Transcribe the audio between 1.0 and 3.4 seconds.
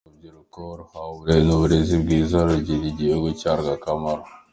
uburere n’uburezi bwiza rugirira igihugu